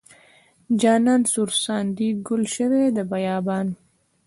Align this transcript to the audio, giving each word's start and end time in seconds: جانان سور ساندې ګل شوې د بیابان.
جانان 0.81 1.21
سور 1.31 1.49
ساندې 1.63 2.07
ګل 2.27 2.43
شوې 2.55 2.83
د 2.95 2.97
بیابان. 3.11 3.67